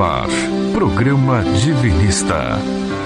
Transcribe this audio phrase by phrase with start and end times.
[0.00, 0.28] Ar,
[0.74, 2.58] programa Divinista.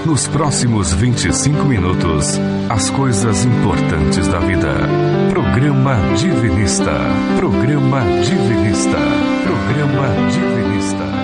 [0.05, 2.37] Nos próximos 25 minutos,
[2.69, 4.75] as coisas importantes da vida.
[5.29, 6.91] Programa Divinista.
[7.37, 8.97] Programa Divinista.
[9.43, 11.21] Programa Divinista.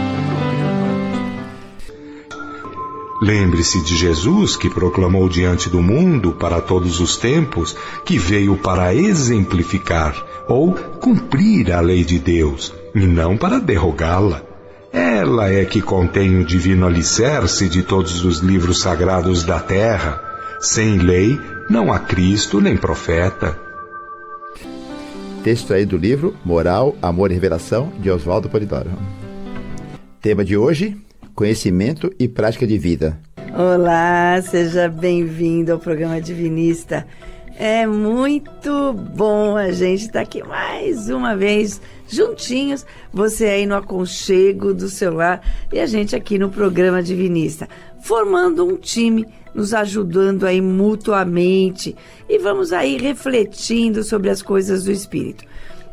[3.22, 7.76] Lembre-se de Jesus que proclamou diante do mundo para todos os tempos
[8.06, 10.16] que veio para exemplificar
[10.48, 14.47] ou cumprir a lei de Deus e não para derrogá-la.
[14.98, 20.20] Ela é que contém o divino alicerce de todos os livros sagrados da terra.
[20.60, 21.40] Sem lei,
[21.70, 23.56] não há Cristo nem profeta.
[25.44, 28.90] Texto aí do livro Moral, Amor e Revelação, de Oswaldo Polidoro.
[30.20, 30.98] Tema de hoje:
[31.36, 33.20] Conhecimento e Prática de Vida.
[33.54, 37.06] Olá, seja bem-vindo ao programa Divinista.
[37.60, 44.76] É muito bom a gente estar aqui mais uma vez juntinhos, você aí no aconchego
[44.76, 45.42] do celular
[45.74, 47.68] e a gente aqui no programa Divinista,
[48.00, 51.96] formando um time, nos ajudando aí mutuamente
[52.30, 55.44] e vamos aí refletindo sobre as coisas do espírito.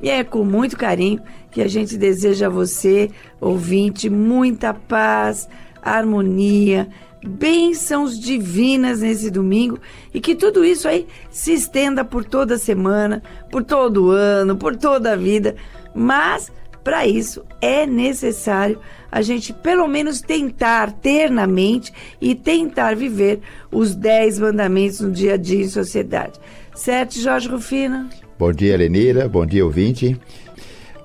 [0.03, 3.11] E é com muito carinho que a gente deseja a você,
[3.41, 5.49] ouvinte, muita paz,
[5.81, 6.91] harmonia,
[7.27, 9.79] bênçãos divinas nesse domingo
[10.13, 15.13] e que tudo isso aí se estenda por toda semana, por todo ano, por toda
[15.13, 15.57] a vida
[15.95, 16.51] mas,
[16.83, 23.41] para isso, é necessário a gente, pelo menos, tentar ter na mente e tentar viver
[23.71, 26.41] os dez mandamentos no dia a dia em sociedade.
[26.75, 28.09] Certo, Jorge Rufino?
[28.37, 29.29] Bom dia, Lenira.
[29.29, 30.21] Bom dia, ouvinte.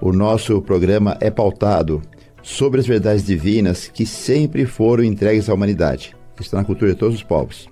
[0.02, 2.02] O nosso programa é pautado
[2.50, 6.98] sobre as verdades divinas que sempre foram entregues à humanidade, que estão na cultura de
[6.98, 7.70] todos os povos.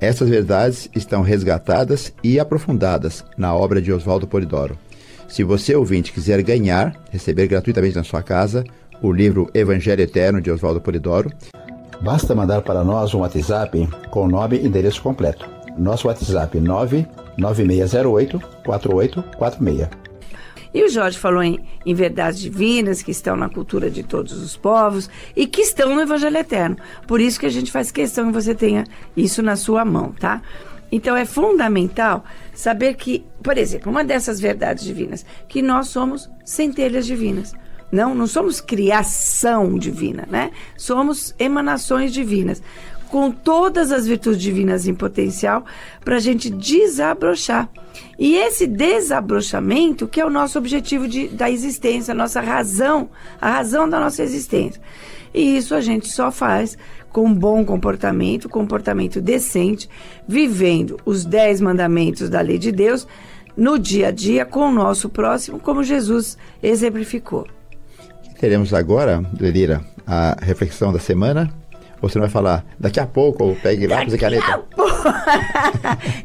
[0.00, 4.78] Essas verdades estão resgatadas e aprofundadas na obra de Oswaldo Polidoro.
[5.28, 8.62] Se você, ouvinte, quiser ganhar, receber gratuitamente na sua casa,
[9.02, 11.30] o livro Evangelho Eterno de Oswaldo Polidoro,
[12.00, 15.44] basta mandar para nós um WhatsApp com nome e endereço completo.
[15.76, 20.09] Nosso WhatsApp 99608 4846.
[20.72, 24.56] E o Jorge falou em, em, verdades divinas que estão na cultura de todos os
[24.56, 26.76] povos e que estão no Evangelho Eterno.
[27.06, 28.84] Por isso que a gente faz questão que você tenha
[29.16, 30.40] isso na sua mão, tá?
[30.92, 37.06] Então é fundamental saber que, por exemplo, uma dessas verdades divinas, que nós somos centelhas
[37.06, 37.54] divinas.
[37.92, 40.52] Não, não somos criação divina, né?
[40.76, 42.62] Somos emanações divinas,
[43.10, 45.64] com todas as virtudes divinas em potencial
[46.04, 47.68] para a gente desabrochar.
[48.18, 53.10] E esse desabrochamento que é o nosso objetivo de, da existência, a nossa razão,
[53.40, 54.80] a razão da nossa existência.
[55.34, 56.78] E isso a gente só faz
[57.10, 59.88] com bom comportamento, comportamento decente,
[60.26, 63.06] vivendo os dez mandamentos da lei de Deus
[63.56, 67.46] no dia a dia com o nosso próximo, como Jesus exemplificou.
[68.38, 71.52] Teremos agora, Lelira, a reflexão da semana
[72.00, 74.54] você não vai falar daqui a pouco, ou pegue lápis e caneta?
[74.54, 74.84] A po...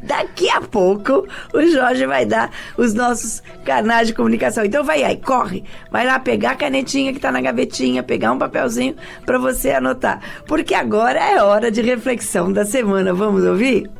[0.02, 4.64] daqui a pouco o Jorge vai dar os nossos canais de comunicação.
[4.64, 5.64] Então vai aí, corre.
[5.90, 10.20] Vai lá pegar a canetinha que está na gavetinha, pegar um papelzinho para você anotar.
[10.46, 13.12] Porque agora é hora de reflexão da semana.
[13.12, 13.90] Vamos ouvir?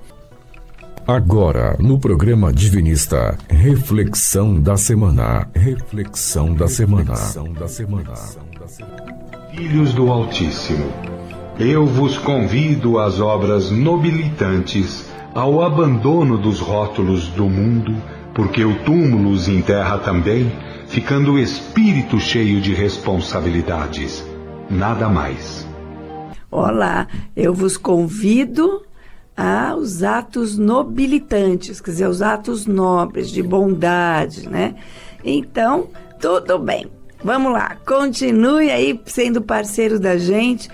[1.06, 5.48] Agora, no programa Divinista, reflexão da semana.
[5.54, 7.12] Reflexão da semana.
[7.12, 8.14] Reflexão da semana.
[9.54, 10.90] Filhos do Altíssimo
[11.58, 17.94] eu vos convido às obras nobilitantes, ao abandono dos rótulos do mundo,
[18.34, 20.52] porque o túmulo os enterra também,
[20.86, 24.22] ficando o espírito cheio de responsabilidades.
[24.68, 25.66] Nada mais.
[26.50, 28.82] Olá, eu vos convido
[29.34, 34.74] aos atos nobilitantes, quer dizer, os atos nobres, de bondade, né?
[35.24, 35.88] Então,
[36.20, 36.86] tudo bem.
[37.24, 40.68] Vamos lá, continue aí sendo parceiro da gente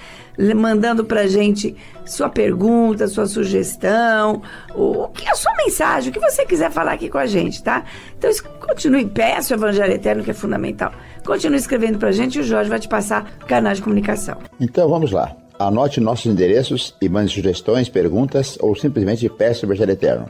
[0.55, 4.43] mandando pra gente sua pergunta, sua sugestão,
[4.75, 7.85] o, que a sua mensagem, o que você quiser falar aqui com a gente, tá?
[8.19, 8.31] Então
[8.61, 10.93] continue, peça o Evangelho Eterno, que é fundamental.
[11.25, 14.37] Continue escrevendo pra gente e o Jorge vai te passar canal de comunicação.
[14.61, 15.37] Então vamos lá.
[15.59, 20.27] Anote nossos endereços e mande sugestões, perguntas ou simplesmente peça o Evangelho Eterno.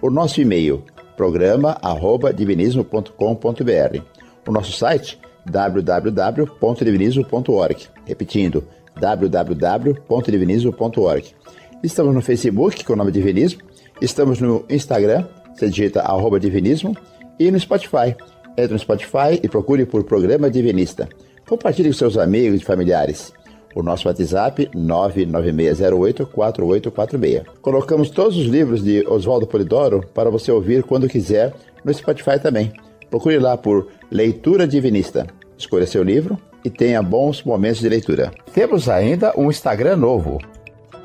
[0.00, 0.82] O nosso e-mail,
[1.16, 4.00] programa.divinismo.com.br.
[4.48, 7.86] O nosso site, www.divinismo.org.
[8.04, 8.66] Repetindo,
[9.00, 11.34] www.divinismo.org.
[11.82, 13.60] Estamos no Facebook com o nome Divinismo,
[14.00, 16.96] estamos no Instagram, você digita arroba divinismo,
[17.38, 18.14] e no Spotify.
[18.56, 21.08] Entre no Spotify e procure por Programa Divinista.
[21.48, 23.32] Compartilhe com seus amigos e familiares.
[23.74, 27.44] O nosso WhatsApp 996084846.
[27.60, 32.72] Colocamos todos os livros de Oswaldo Polidoro para você ouvir quando quiser no Spotify também.
[33.10, 35.26] Procure lá por Leitura Divinista.
[35.56, 38.32] Escolha seu livro e tenha bons momentos de leitura.
[38.52, 40.38] Temos ainda um Instagram novo,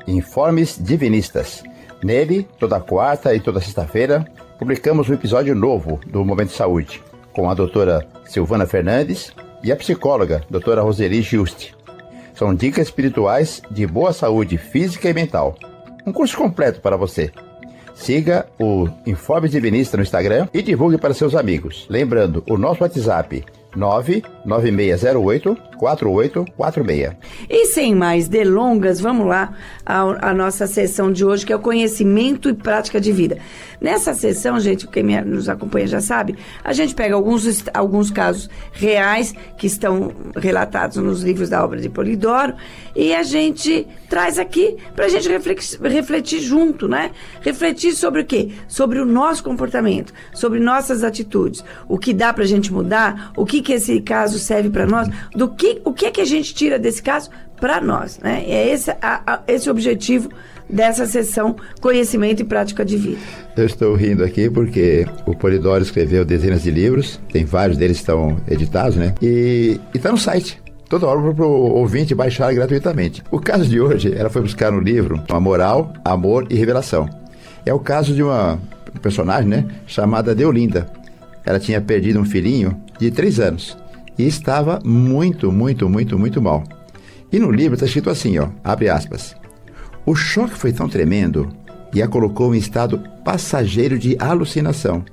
[0.06, 1.62] Informes Divinistas.
[2.02, 4.24] Nele, toda quarta e toda sexta-feira,
[4.58, 7.02] publicamos um episódio novo do Momento de Saúde,
[7.32, 9.32] com a doutora Silvana Fernandes
[9.62, 11.74] e a psicóloga, doutora Roseli Juste.
[12.34, 15.56] São dicas espirituais de boa saúde física e mental.
[16.06, 17.32] Um curso completo para você.
[17.94, 21.84] Siga o Informe Divinista no Instagram e divulgue para seus amigos.
[21.90, 27.16] Lembrando, o nosso WhatsApp 99608 4846.
[27.48, 29.54] E sem mais delongas, vamos lá
[29.86, 33.38] à, nossa sessão de hoje, que é o conhecimento e prática de vida.
[33.80, 39.34] Nessa sessão, gente, quem nos acompanha já sabe, a gente pega alguns, alguns casos reais
[39.56, 42.54] que estão relatados nos livros da obra de Polidoro
[42.94, 47.12] e a gente traz aqui para a gente refletir, refletir junto, né?
[47.40, 48.50] Refletir sobre o quê?
[48.66, 53.46] Sobre o nosso comportamento, sobre nossas atitudes, o que dá para a gente mudar, o
[53.46, 56.54] que, que esse caso serve para nós, do que, o que é que a gente
[56.54, 57.30] tira desse caso
[57.60, 58.44] para nós, né?
[58.46, 60.30] É esse, a, a, esse objetivo
[60.68, 63.18] dessa sessão Conhecimento e Prática de Vida.
[63.56, 68.36] Eu estou rindo aqui porque o Polidoro escreveu dezenas de livros, tem vários deles estão
[68.48, 69.14] editados, né?
[69.20, 70.60] E está no site.
[70.88, 73.22] Toda hora para o ouvinte baixar gratuitamente.
[73.30, 77.08] O caso de hoje, ela foi buscar no livro uma moral, amor e revelação.
[77.66, 78.58] É o caso de uma
[79.02, 80.86] personagem, né, chamada Deolinda.
[81.44, 83.76] Ela tinha perdido um filhinho de três anos
[84.18, 86.64] e estava muito, muito, muito, muito mal.
[87.30, 89.36] E no livro está escrito assim, ó, abre aspas.
[90.04, 91.48] O choque foi tão tremendo
[91.94, 95.04] e a colocou em estado passageiro de alucinação,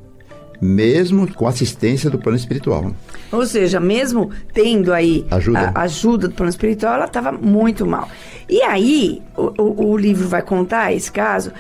[0.61, 2.91] mesmo com assistência do plano espiritual.
[3.31, 8.07] Ou seja, mesmo tendo aí ajuda, a ajuda do plano espiritual, ela estava muito mal.
[8.47, 11.51] E aí, o, o, o, livro vai contar esse caso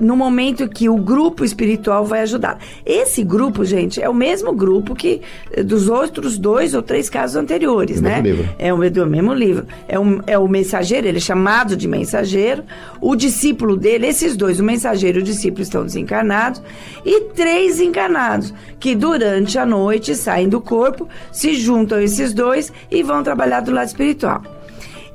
[0.00, 2.58] no momento que o grupo espiritual vai ajudar.
[2.84, 5.20] Esse grupo, gente, é o mesmo grupo que
[5.52, 8.20] eh, dos outros dois ou três casos anteriores, do né?
[8.20, 8.54] Mesmo livro.
[8.58, 9.66] É o do mesmo livro.
[9.88, 12.64] É, um, é o mensageiro, ele é chamado de mensageiro.
[13.00, 16.60] O discípulo dele, esses dois, o mensageiro e o discípulo, estão desencarnados.
[17.04, 18.33] E três encarnados,
[18.80, 23.72] que durante a noite saem do corpo, se juntam esses dois e vão trabalhar do
[23.72, 24.42] lado espiritual.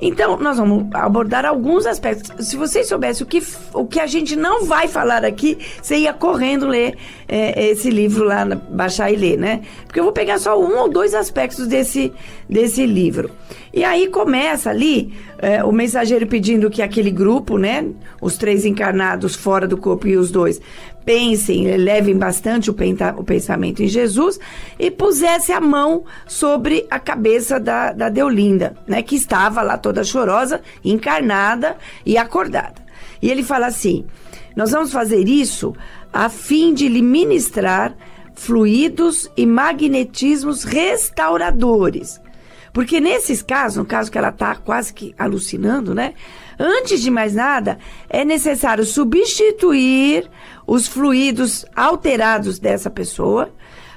[0.00, 2.46] Então, nós vamos abordar alguns aspectos.
[2.46, 3.42] Se vocês soubessem o que,
[3.74, 6.96] o que a gente não vai falar aqui, você ia correndo ler
[7.28, 9.60] é, esse livro lá, baixar e ler, né?
[9.84, 12.10] Porque eu vou pegar só um ou dois aspectos desse,
[12.48, 13.30] desse livro.
[13.74, 17.86] E aí começa ali é, o mensageiro pedindo que aquele grupo, né?
[18.22, 20.62] Os três encarnados fora do corpo e os dois,
[21.04, 22.76] pensem, levem bastante o,
[23.16, 24.38] o pensamento em Jesus
[24.78, 29.02] e pusesse a mão sobre a cabeça da, da Deolinda, né?
[29.02, 32.80] Que estava lá toda chorosa, encarnada e acordada.
[33.22, 34.04] E ele fala assim:
[34.56, 35.74] nós vamos fazer isso
[36.12, 37.94] a fim de lhe ministrar
[38.34, 42.20] fluidos e magnetismos restauradores.
[42.72, 46.14] Porque nesses casos, no caso que ela está quase que alucinando, né?
[46.58, 47.78] Antes de mais nada,
[48.08, 50.30] é necessário substituir
[50.66, 53.52] os fluidos alterados dessa pessoa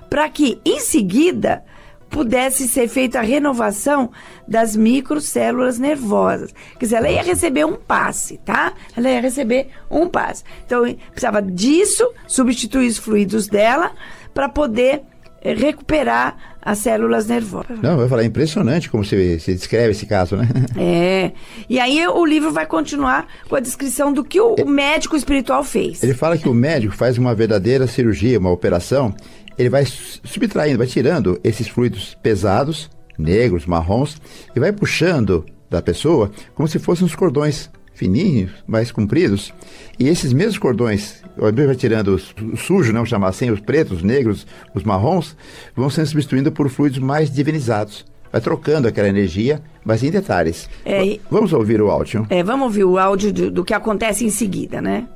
[0.09, 1.63] para que, em seguida,
[2.09, 4.11] pudesse ser feita a renovação
[4.47, 6.53] das microcélulas nervosas.
[6.79, 8.73] Quer dizer, ela ia receber um passe, tá?
[8.95, 10.43] Ela ia receber um passe.
[10.65, 13.91] Então, precisava disso, substituir os fluidos dela
[14.33, 15.03] para poder
[15.43, 17.79] recuperar as células nervosas.
[17.81, 20.47] Não, eu vou falar, é impressionante como você, você descreve esse caso, né?
[20.77, 21.31] É.
[21.69, 25.63] E aí o livro vai continuar com a descrição do que o, o médico espiritual
[25.63, 26.01] fez.
[26.01, 29.13] Ele fala que o médico faz uma verdadeira cirurgia, uma operação,
[29.57, 34.17] ele vai subtraindo, vai tirando esses fluidos pesados, negros, marrons,
[34.55, 39.53] e vai puxando da pessoa como se fossem os cordões fininhos, mais compridos.
[39.99, 44.45] E esses mesmos cordões, vai tirando o sujo, não chamar assim, os pretos, os negros,
[44.73, 45.35] os marrons,
[45.75, 48.05] vão sendo substituindo por fluidos mais divinizados.
[48.31, 50.67] Vai trocando aquela energia, mas em detalhes.
[50.83, 52.25] É, vamos ouvir o áudio.
[52.31, 55.07] É, vamos ouvir o áudio do, do que acontece em seguida, né?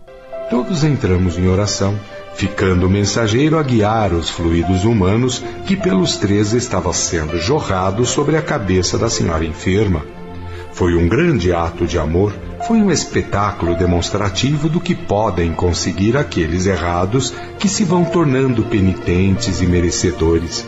[0.52, 2.00] Todos entramos em oração,
[2.36, 8.38] ficando o mensageiro a guiar os fluidos humanos que pelos três estavam sendo jorrados sobre
[8.38, 10.06] a cabeça da senhora enferma.
[10.72, 12.32] Foi um grande ato de amor,
[12.66, 19.62] foi um espetáculo demonstrativo do que podem conseguir aqueles errados que se vão tornando penitentes
[19.62, 20.66] e merecedores.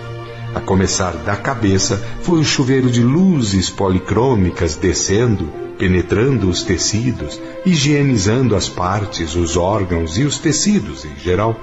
[0.54, 8.56] A começar da cabeça foi o chuveiro de luzes policrômicas descendo, penetrando os tecidos, higienizando
[8.56, 11.60] as partes, os órgãos e os tecidos em geral.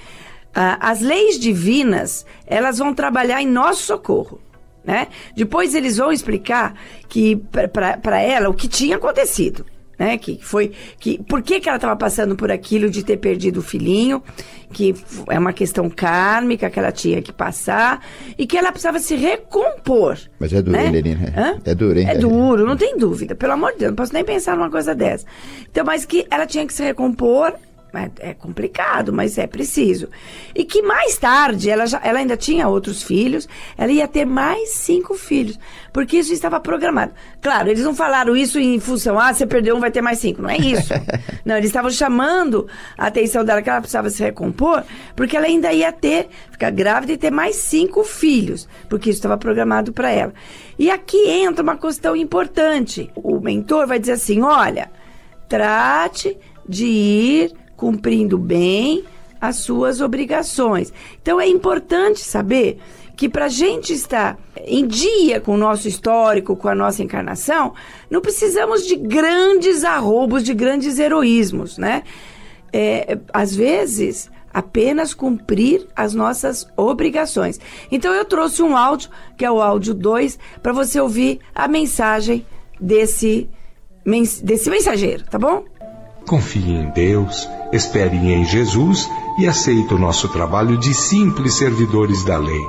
[0.55, 4.41] as leis divinas, elas vão trabalhar em nosso socorro.
[4.85, 5.09] Né?
[5.37, 6.75] Depois eles vão explicar
[7.09, 9.65] que para ela o que tinha acontecido.
[9.99, 10.19] Né?
[10.19, 13.63] Que foi que por que, que ela estava passando por aquilo de ter perdido o
[13.63, 14.21] filhinho,
[14.73, 14.95] que
[15.29, 18.05] é uma questão kármica que ela tinha que passar
[18.37, 20.19] e que ela precisava se recompor.
[20.41, 20.87] Mas é duro, né?
[20.87, 21.27] hein, Lenine?
[21.37, 21.59] Hã?
[21.65, 22.09] É duro, hein?
[22.09, 23.35] É duro, não tem dúvida.
[23.35, 25.25] Pelo amor de Deus, não posso nem pensar numa coisa dessa.
[25.71, 27.55] Então, mas que ela tinha que se recompor.
[27.95, 30.09] É, é complicado, mas é preciso.
[30.55, 33.47] E que mais tarde, ela, já, ela ainda tinha outros filhos,
[33.77, 35.59] ela ia ter mais cinco filhos,
[35.93, 37.13] porque isso estava programado.
[37.43, 40.41] Claro, eles não falaram isso em função, ah, você perdeu um, vai ter mais cinco.
[40.41, 40.95] Não é isso.
[41.45, 44.83] não, eles estavam chamando a atenção dela que ela precisava se recompor,
[45.15, 49.37] porque ela ainda ia ter, ficar grávida e ter mais cinco filhos, porque isso estava
[49.37, 50.33] programado para ela.
[50.79, 53.11] E aqui entra uma questão importante.
[53.15, 54.91] O mentor vai dizer assim: olha,
[55.47, 59.03] trate de ir cumprindo bem
[59.41, 60.93] as suas obrigações.
[61.21, 62.79] Então é importante saber
[63.17, 67.75] que para a gente estar em dia com o nosso histórico, com a nossa encarnação,
[68.09, 72.05] não precisamos de grandes arrobos, de grandes heroísmos, né?
[72.73, 77.59] É, às vezes, apenas cumprir as nossas obrigações.
[77.91, 82.47] Então eu trouxe um áudio, que é o áudio 2, para você ouvir a mensagem
[82.81, 83.51] desse,
[84.41, 85.65] desse mensageiro, tá bom?
[86.27, 92.39] Confie em Deus, espere em Jesus e aceite o nosso trabalho de simples servidores da
[92.39, 92.63] lei.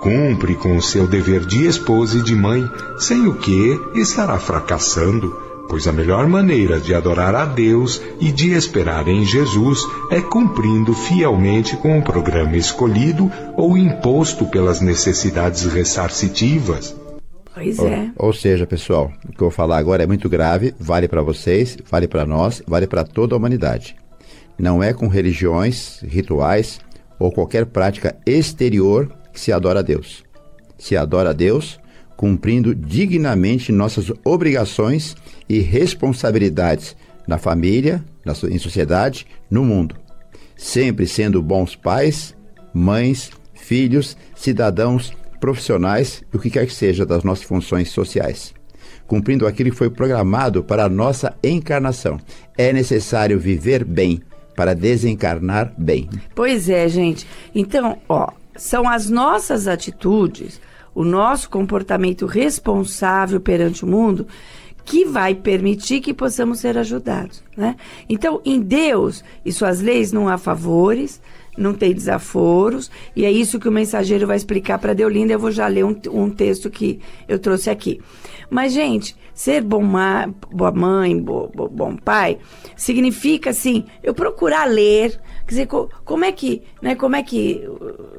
[0.00, 2.62] Cumpre com o seu dever de esposa e de mãe,
[2.98, 5.34] sem o que estará fracassando,
[5.68, 10.94] pois a melhor maneira de adorar a Deus e de esperar em Jesus é cumprindo
[10.94, 16.94] fielmente com o programa escolhido ou imposto pelas necessidades ressarcitivas.
[17.54, 18.12] Pois Ou, é.
[18.16, 21.78] ou seja, pessoal, o que eu vou falar agora é muito grave, vale para vocês,
[21.88, 23.96] vale para nós, vale para toda a humanidade.
[24.58, 26.80] Não é com religiões, rituais
[27.18, 30.24] ou qualquer prática exterior que se adora a Deus.
[30.76, 31.78] Se adora a Deus
[32.16, 35.16] cumprindo dignamente nossas obrigações
[35.48, 36.96] e responsabilidades
[37.26, 39.96] na família, na em sociedade, no mundo.
[40.56, 42.34] Sempre sendo bons pais,
[42.72, 48.54] mães, filhos, cidadãos, profissionais e o que quer que seja das nossas funções sociais.
[49.06, 52.18] Cumprindo aquilo que foi programado para a nossa encarnação.
[52.56, 54.22] É necessário viver bem
[54.56, 56.08] para desencarnar bem.
[56.34, 57.26] Pois é, gente.
[57.54, 60.60] Então, ó, são as nossas atitudes,
[60.94, 64.26] o nosso comportamento responsável perante o mundo
[64.84, 67.74] que vai permitir que possamos ser ajudados, né?
[68.08, 71.22] Então, em Deus e suas leis não há favores,
[71.56, 75.32] não tem desaforos, e é isso que o mensageiro vai explicar para Deolinda.
[75.32, 78.00] Eu vou já ler um, um texto que eu trouxe aqui.
[78.50, 82.38] Mas, gente, ser bom ma boa mãe, bo bo bom pai,
[82.76, 87.68] significa, assim, eu procurar ler, quer dizer, co como é que, né, como é que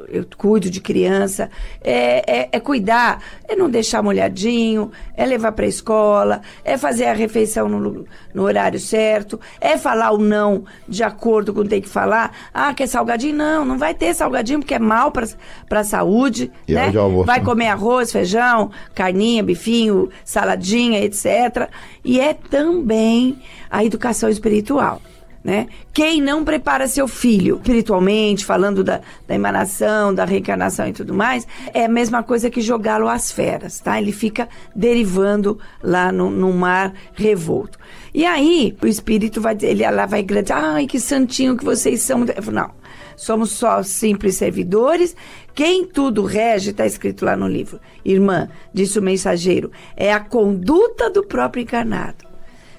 [0.09, 1.49] eu cuido de criança,
[1.81, 7.05] é, é, é cuidar, é não deixar molhadinho, é levar para a escola, é fazer
[7.05, 11.69] a refeição no, no horário certo, é falar o não de acordo com o que
[11.69, 12.31] tem que falar.
[12.53, 13.24] Ah, quer salgadinho?
[13.31, 16.51] Não, não vai ter salgadinho porque é mal para a saúde.
[16.67, 16.91] E né?
[17.25, 21.69] Vai comer arroz, feijão, carninha, bifinho, saladinha, etc.
[22.03, 23.39] E é também
[23.69, 25.01] a educação espiritual.
[25.45, 25.67] Né?
[25.93, 31.47] Quem não prepara seu filho espiritualmente, falando da, da emanação, da reencarnação e tudo mais,
[31.71, 34.01] é a mesma coisa que jogá-lo às feras, tá?
[34.01, 37.77] Ele fica derivando lá no, no mar revolto.
[38.11, 42.25] E aí, o espírito vai ele lá vai gritar, ai, que santinho que vocês são.
[42.51, 42.71] Não,
[43.15, 45.15] somos só simples servidores.
[45.53, 47.79] Quem tudo rege, está escrito lá no livro.
[48.03, 52.25] Irmã, disse o mensageiro, é a conduta do próprio encarnado.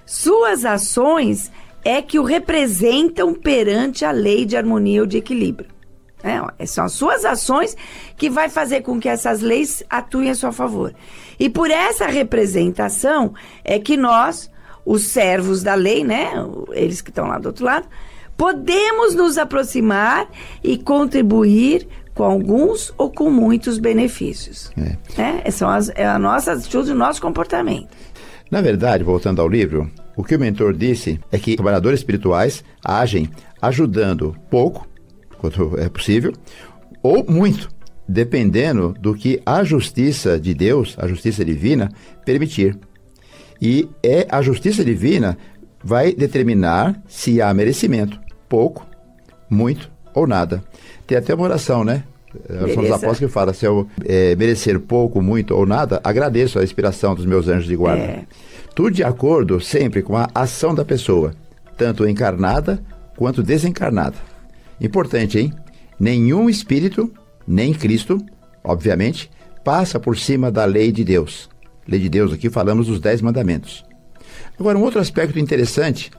[0.05, 1.51] Suas ações
[1.85, 5.77] é que o representam perante a lei de harmonia ou de equilíbrio.
[6.23, 7.77] É, ó, são as suas ações
[8.17, 10.93] que vai fazer com que essas leis atuem a seu favor.
[11.39, 14.51] E por essa representação é que nós,
[14.85, 16.33] os servos da lei, né,
[16.73, 17.87] eles que estão lá do outro lado,
[18.37, 20.29] podemos nos aproximar
[20.63, 24.71] e contribuir com alguns ou com muitos benefícios.
[24.77, 24.97] É.
[25.21, 25.51] Né?
[25.51, 27.89] São as, é a nossa atitude, o nosso comportamento.
[28.51, 33.29] Na verdade, voltando ao livro, o que o mentor disse é que trabalhadores espirituais agem
[33.61, 34.87] ajudando pouco,
[35.37, 36.33] quanto é possível,
[37.03, 37.69] ou muito,
[38.09, 41.91] dependendo do que a justiça de Deus, a justiça divina,
[42.25, 42.79] permitir.
[43.61, 45.37] E é a justiça divina
[45.83, 48.87] vai determinar se há merecimento, pouco,
[49.49, 50.63] muito ou nada.
[51.07, 52.05] Tem até uma oração, né?
[52.75, 56.65] São os apóstolos que fala, se eu é, merecer pouco, muito ou nada, agradeço a
[56.65, 58.03] inspiração dos meus anjos de guarda.
[58.03, 58.25] É.
[58.75, 61.35] Tudo de acordo sempre com a ação da pessoa,
[61.77, 62.83] tanto encarnada
[63.17, 64.17] quanto desencarnada.
[64.81, 65.53] Importante, hein?
[65.99, 67.11] Nenhum espírito,
[67.47, 68.19] nem Cristo,
[68.63, 69.31] obviamente,
[69.65, 71.49] passa por cima da lei de Deus.
[71.89, 73.85] Lei de Deus, aqui falamos dos Dez Mandamentos.
[74.59, 76.11] Agora, um outro aspecto interessante,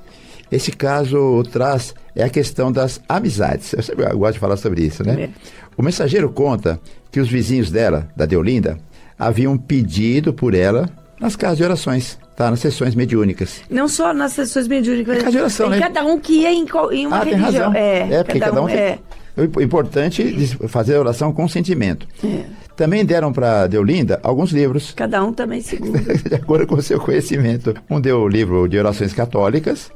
[0.51, 3.74] esse caso traz, é a questão das amizades.
[3.74, 5.24] Eu, sempre, gosto de falar sobre isso, né?
[5.24, 5.30] É.
[5.77, 6.80] O mensageiro conta
[7.12, 8.77] que os vizinhos dela, da Deolinda,
[9.18, 10.89] haviam pedido por ela
[11.20, 12.50] nas casas de orações, tá?
[12.50, 13.62] Nas sessões mediúnicas.
[13.70, 15.18] Não só nas sessões mediúnicas.
[15.18, 15.80] Casa de oração, né?
[15.80, 17.51] Cada um que ia em, em uma ah, religião.
[17.51, 17.74] Tem razão.
[17.74, 18.77] É, é porque cada, cada um, um tem...
[18.77, 19.00] é.
[19.38, 22.08] O importante é fazer a oração com sentimento.
[22.24, 22.44] É.
[22.75, 24.94] Também deram para Deolinda alguns livros.
[24.96, 26.00] Cada um também segundo.
[26.27, 27.75] de acordo com o seu conhecimento.
[27.88, 29.92] Um deu o livro de orações católicas,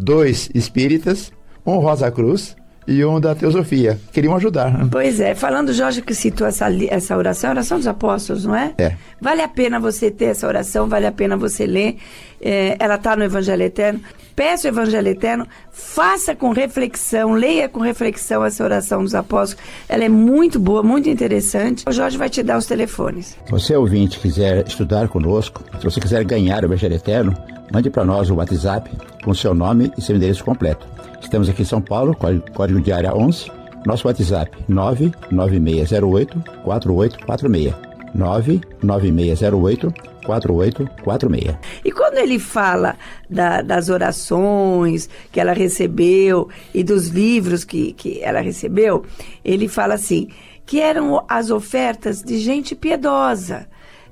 [0.00, 1.30] dois espíritas,
[1.64, 2.56] um Rosa Cruz
[2.88, 4.00] e um da Teosofia.
[4.12, 4.72] Queriam ajudar.
[4.72, 4.88] Né?
[4.90, 5.34] Pois é.
[5.34, 8.74] Falando, Jorge, que citou essa, essa oração, a oração dos apóstolos, não é?
[8.78, 8.96] É.
[9.20, 11.98] Vale a pena você ter essa oração, vale a pena você ler.
[12.40, 14.00] É, ela está no Evangelho Eterno.
[14.34, 19.62] Peça o Evangelho Eterno, faça com reflexão, leia com reflexão essa oração dos apóstolos.
[19.86, 21.84] Ela é muito boa, muito interessante.
[21.86, 23.36] O Jorge vai te dar os telefones.
[23.44, 27.36] Se você ouvinte quiser estudar conosco, se você quiser ganhar o Evangelho Eterno,
[27.72, 28.90] mande para nós o WhatsApp
[29.24, 30.86] com seu nome e seu endereço completo.
[31.20, 32.16] Estamos aqui em São Paulo,
[32.54, 33.50] código de área 11.
[33.86, 37.90] Nosso WhatsApp 99608 4846.
[38.14, 39.92] 99608
[40.24, 41.56] 4846.
[41.84, 42.96] E quando ele fala
[43.28, 49.04] da, das orações que ela recebeu e dos livros que, que ela recebeu,
[49.44, 50.28] ele fala assim:
[50.66, 53.66] que eram as ofertas de gente piedosa.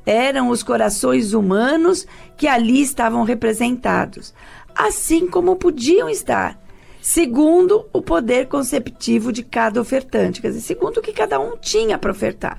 [0.08, 4.32] Eram os corações humanos que ali estavam representados,
[4.74, 6.58] assim como podiam estar
[6.98, 11.98] segundo o poder conceptivo de cada ofertante, quer dizer, segundo o que cada um tinha
[11.98, 12.58] para ofertar.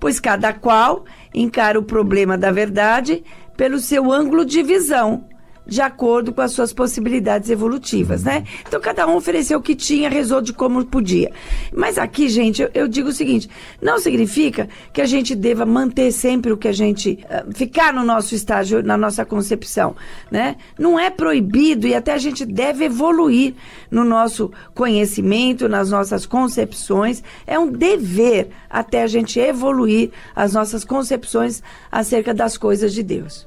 [0.00, 1.04] Pois cada qual
[1.34, 3.22] encara o problema da verdade
[3.58, 5.28] pelo seu ângulo de visão
[5.66, 8.44] de acordo com as suas possibilidades evolutivas, né?
[8.66, 11.32] Então cada um ofereceu o que tinha, rezou de como podia.
[11.74, 13.48] Mas aqui, gente, eu, eu digo o seguinte:
[13.82, 18.04] não significa que a gente deva manter sempre o que a gente uh, ficar no
[18.04, 19.96] nosso estágio, na nossa concepção,
[20.30, 20.56] né?
[20.78, 23.54] Não é proibido e até a gente deve evoluir
[23.90, 27.22] no nosso conhecimento, nas nossas concepções.
[27.46, 33.46] É um dever até a gente evoluir as nossas concepções acerca das coisas de Deus.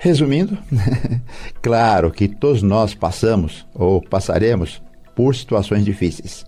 [0.00, 0.56] Resumindo,
[1.60, 4.80] claro que todos nós passamos ou passaremos
[5.14, 6.46] por situações difíceis.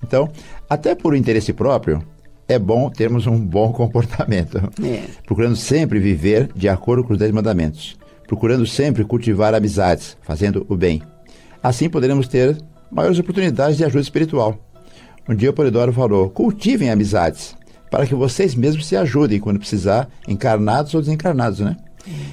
[0.00, 0.30] Então,
[0.70, 2.04] até por interesse próprio,
[2.46, 4.58] é bom termos um bom comportamento.
[4.80, 5.02] É.
[5.26, 7.96] Procurando sempre viver de acordo com os dez mandamentos.
[8.28, 11.02] Procurando sempre cultivar amizades, fazendo o bem.
[11.60, 12.56] Assim poderemos ter
[12.90, 14.56] maiores oportunidades de ajuda espiritual.
[15.28, 17.56] Um dia o Polidoro falou: cultivem amizades,
[17.90, 21.76] para que vocês mesmos se ajudem quando precisar, encarnados ou desencarnados, né?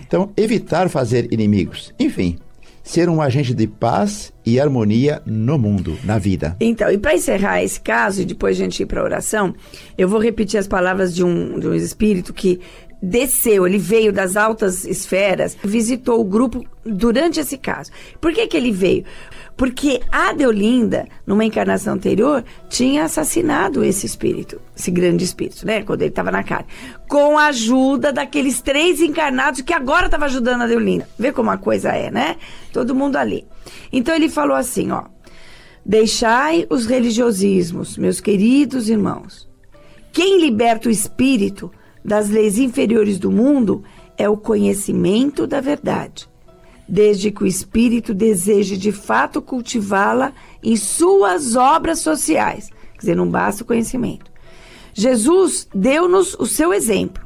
[0.06, 1.94] Então, evitar fazer inimigos.
[2.00, 2.38] Enfim,
[2.84, 6.56] ser um agente de paz e harmonia no mundo, na vida.
[6.60, 9.54] Então, e para encerrar esse caso, e depois a gente ir para a oração,
[9.98, 12.60] eu vou repetir as palavras de um, de um espírito que
[13.02, 17.92] desceu, ele veio das altas esferas, visitou o grupo durante esse caso.
[18.20, 19.06] Por que, que ele veio?
[19.58, 25.84] Porque a Deolinda, numa encarnação anterior, tinha assassinado esse espírito, esse grande espírito, né?
[25.84, 26.68] Quando ele estava na carne.
[27.08, 31.08] Com a ajuda daqueles três encarnados que agora estavam ajudando a Deolinda.
[31.18, 32.38] Vê como a coisa é, né?
[32.72, 33.46] Todo mundo ali.
[33.92, 35.04] Então ele falou assim, ó.
[35.84, 39.50] Deixai os religiosismos, meus queridos irmãos.
[40.12, 41.72] Quem liberta o espírito
[42.04, 43.84] das leis inferiores do mundo
[44.18, 46.32] é o conhecimento da verdade
[46.92, 52.70] desde que o espírito deseje de fato cultivá-la em suas obras sociais.
[52.96, 54.30] Quer dizer, não basta o conhecimento.
[54.94, 57.24] Jesus deu-nos o seu exemplo,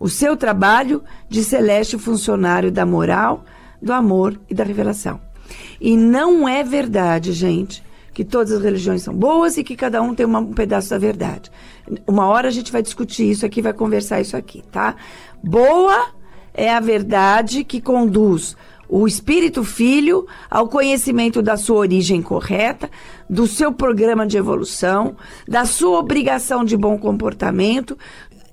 [0.00, 3.44] o seu trabalho de celeste funcionário da moral,
[3.80, 5.20] do amor e da revelação.
[5.80, 7.84] E não é verdade, gente,
[8.16, 10.96] que todas as religiões são boas e que cada um tem uma, um pedaço da
[10.96, 11.50] verdade.
[12.06, 14.96] Uma hora a gente vai discutir isso aqui, vai conversar isso aqui, tá?
[15.44, 16.06] Boa
[16.54, 18.56] é a verdade que conduz
[18.88, 22.90] o espírito filho ao conhecimento da sua origem correta,
[23.28, 25.14] do seu programa de evolução,
[25.46, 27.98] da sua obrigação de bom comportamento,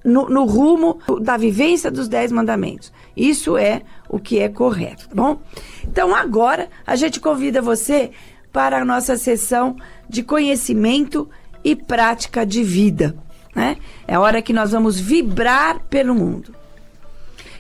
[0.04, 2.92] no, no, rumo da vivência dos dez mandamentos.
[3.16, 5.40] Isso é o que é correto, tá bom?
[5.88, 8.12] Então agora a gente convida você
[8.54, 9.76] para a nossa sessão
[10.08, 11.28] de conhecimento
[11.64, 13.16] e prática de vida.
[13.56, 13.78] Né?
[14.08, 16.54] É a hora que nós vamos vibrar pelo mundo.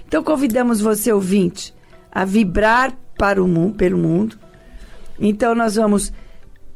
[0.07, 1.73] Então convidamos você, ouvinte,
[2.11, 4.37] a vibrar para o mundo, pelo mundo.
[5.19, 6.13] Então nós vamos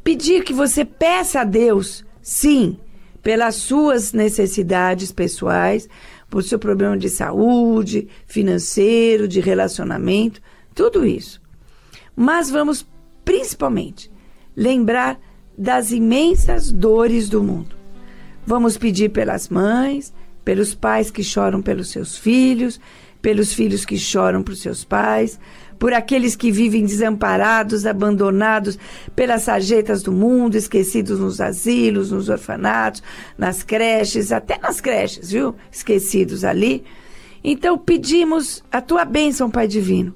[0.03, 2.79] pedir que você peça a Deus, sim,
[3.21, 5.87] pelas suas necessidades pessoais,
[6.29, 10.41] por seu problema de saúde, financeiro, de relacionamento,
[10.73, 11.39] tudo isso.
[12.15, 12.85] Mas vamos
[13.27, 14.09] principalmente
[14.55, 15.19] lembrar
[15.57, 17.75] das imensas dores do mundo.
[18.45, 20.13] Vamos pedir pelas mães,
[20.45, 22.79] pelos pais que choram pelos seus filhos,
[23.21, 25.37] pelos filhos que choram por seus pais,
[25.77, 28.79] por aqueles que vivem desamparados, abandonados
[29.13, 33.03] pelas sarjetas do mundo, esquecidos nos asilos, nos orfanatos,
[33.37, 35.53] nas creches, até nas creches, viu?
[35.69, 36.81] Esquecidos ali.
[37.43, 40.15] Então pedimos a tua bênção, Pai Divino,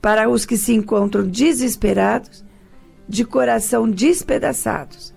[0.00, 2.45] para os que se encontram desesperados,
[3.08, 5.14] de coração despedaçados,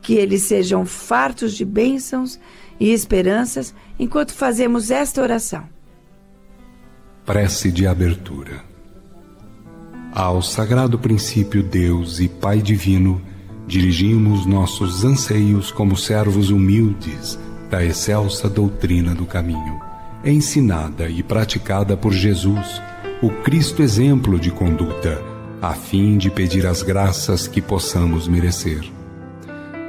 [0.00, 2.38] que eles sejam fartos de bênçãos
[2.80, 5.64] e esperanças enquanto fazemos esta oração.
[7.24, 8.62] Prece de abertura.
[10.12, 13.20] Ao sagrado princípio Deus e Pai Divino,
[13.66, 17.38] dirigimos nossos anseios como servos humildes
[17.70, 19.78] da excelsa doutrina do caminho,
[20.24, 22.80] ensinada e praticada por Jesus,
[23.22, 25.22] o Cristo exemplo de conduta,
[25.60, 28.80] a fim de pedir as graças que possamos merecer.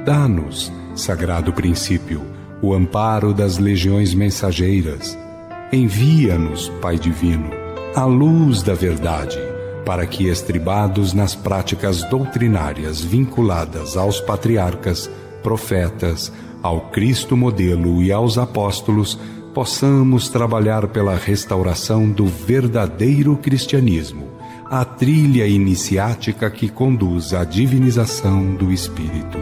[0.04, 2.22] Dá-nos, sagrado princípio,
[2.60, 5.16] o amparo das legiões mensageiras.
[5.72, 7.50] Envia-nos, Pai Divino,
[7.94, 9.38] a luz da verdade
[9.84, 15.10] para que, estribados nas práticas doutrinárias vinculadas aos patriarcas,
[15.42, 19.18] profetas, ao Cristo modelo e aos apóstolos,
[19.54, 24.28] possamos trabalhar pela restauração do verdadeiro cristianismo,
[24.70, 29.36] a trilha iniciática que conduz à divinização do Espírito.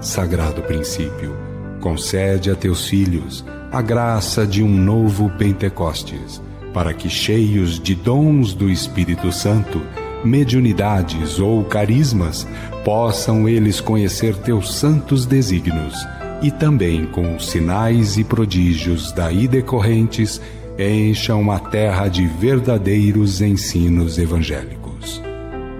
[0.00, 1.36] Sagrado princípio,
[1.80, 6.40] concede a teus filhos a graça de um novo Pentecostes
[6.72, 9.82] para que, cheios de dons do Espírito Santo,
[10.24, 12.46] mediunidades ou carismas,
[12.84, 15.96] possam eles conhecer teus santos desígnios
[16.40, 20.40] e também com os sinais e prodígios daí decorrentes
[20.78, 25.22] encham a terra de verdadeiros ensinos evangélicos.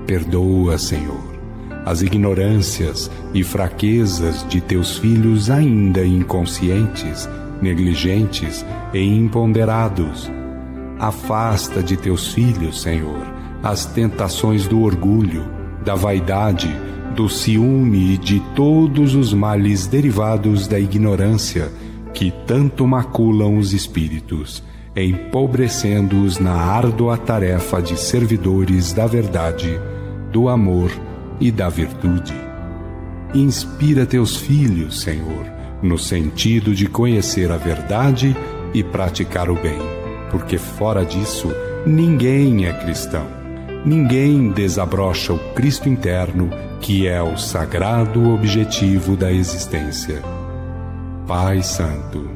[0.07, 1.41] Perdoa, Senhor,
[1.85, 7.29] as ignorâncias e fraquezas de teus filhos ainda inconscientes,
[7.61, 10.31] negligentes e imponderados
[11.03, 13.27] Afasta de teus filhos, Senhor,
[13.61, 15.45] as tentações do orgulho,
[15.85, 16.71] da vaidade,
[17.17, 21.73] do ciúme e de todos os males derivados da ignorância
[22.15, 24.63] que tanto maculam os espíritos,
[24.97, 29.81] empobrecendo-os na árdua tarefa de servidores da verdade,
[30.31, 30.91] do amor
[31.41, 32.35] e da virtude.
[33.35, 35.47] Inspira teus filhos, Senhor,
[35.83, 38.37] no sentido de conhecer a verdade
[38.75, 40.03] e praticar o bem
[40.33, 41.55] porque fora disso
[41.87, 43.27] ninguém é cristão.
[43.85, 46.49] Ninguém desabrocha o Cristo interno,
[46.81, 50.23] que é o sagrado objetivo da existência.
[51.27, 52.29] Pai Santo,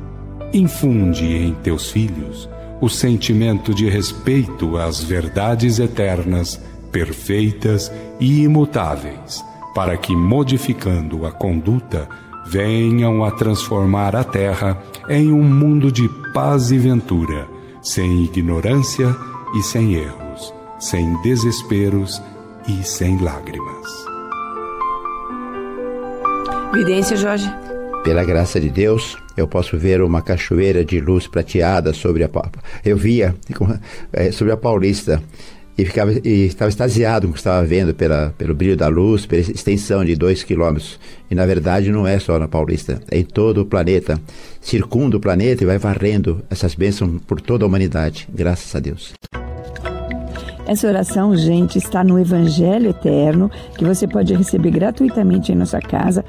[0.59, 2.49] infunde em teus filhos
[2.81, 6.61] o sentimento de respeito às verdades eternas,
[6.92, 7.90] perfeitas
[8.21, 12.09] e imutáveis, para que, modificando a conduta,
[12.47, 17.49] venham a transformar a terra em um mundo de paz e ventura
[17.87, 19.16] sem ignorância
[19.55, 22.21] e sem erros, sem desesperos
[22.69, 23.87] e sem lágrimas.
[26.75, 27.65] Vidência, Jorge.
[28.07, 32.31] Pela graça de Deus, eu posso ver uma cachoeira de luz prateada sobre a
[32.85, 33.35] eu via
[34.12, 35.21] é, sobre a Paulista
[35.77, 39.27] e ficava e estava extasiado com o que estava vendo pela, pelo brilho da luz,
[39.27, 41.01] pela extensão de dois quilômetros.
[41.29, 44.21] E na verdade não é só na Paulista, é em todo o planeta.
[44.61, 48.29] Circunda o planeta e vai varrendo essas bênçãos por toda a humanidade.
[48.33, 49.14] Graças a Deus.
[50.66, 53.48] Essa oração, gente, está no Evangelho Eterno,
[53.79, 56.24] que você pode receber gratuitamente em nossa casa.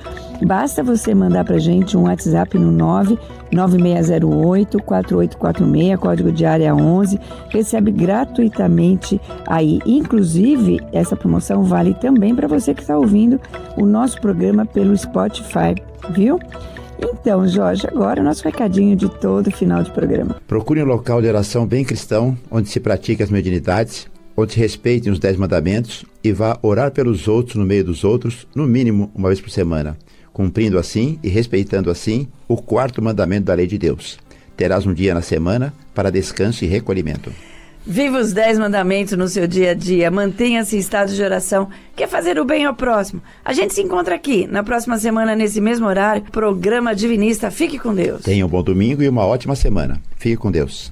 [0.46, 7.20] Basta você mandar para gente um WhatsApp no 99608 4846, código de área 11.
[7.50, 9.80] Recebe gratuitamente aí.
[9.88, 13.42] Inclusive, essa promoção vale também para você que está ouvindo
[13.76, 15.74] o nosso programa pelo Spotify,
[16.12, 16.40] viu?
[17.00, 20.36] Então, Jorge, agora o nosso recadinho de todo final de programa.
[20.48, 25.12] Procure um local de oração bem cristão, onde se pratique as mediunidades onde se respeitem
[25.12, 29.30] os dez mandamentos e vá orar pelos outros no meio dos outros, no mínimo uma
[29.30, 29.98] vez por semana,
[30.32, 34.20] cumprindo assim e respeitando assim o quarto mandamento da lei de Deus.
[34.56, 37.34] Terás um dia na semana para descanso e recolhimento.
[37.90, 40.12] Viva os dez mandamentos no seu dia a dia.
[40.12, 41.70] Mantenha-se em estado de oração.
[41.96, 43.22] Quer fazer o bem ao próximo?
[43.46, 46.24] A gente se encontra aqui na próxima semana, nesse mesmo horário.
[46.24, 47.50] Programa Divinista.
[47.50, 48.24] Fique com Deus.
[48.24, 50.02] Tenha um bom domingo e uma ótima semana.
[50.18, 50.92] Fique com Deus.